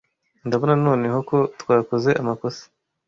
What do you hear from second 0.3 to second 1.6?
Ndabona noneho ko